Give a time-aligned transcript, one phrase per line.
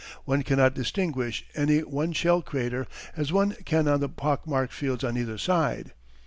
[0.25, 5.15] One cannot distinguish any one shell crater, as one can on the pockmarked fields on
[5.15, 5.93] either side.